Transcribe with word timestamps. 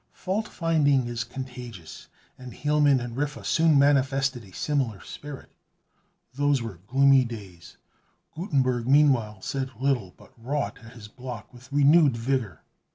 Fault 0.13 0.47
finding 0.47 1.05
is 1.05 1.23
contagious; 1.23 2.07
and 2.35 2.53
Hielman 2.53 2.99
and 2.99 3.15
Riffe 3.15 3.45
soon 3.45 3.77
manifested 3.77 4.43
a 4.43 4.51
similar 4.51 4.99
spirit. 5.01 5.51
Those 6.33 6.59
were 6.59 6.79
gloomy 6.87 7.23
days. 7.23 7.77
Gutenberg 8.33 8.87
meanwhile 8.87 9.43
said 9.43 9.69
little, 9.79 10.15
but 10.17 10.33
wrought 10.43 10.79
at 10.83 10.93
his 10.93 11.07
block 11.07 11.53
with 11.53 11.71
renewed 11.71 12.17
vigor. 12.17 12.63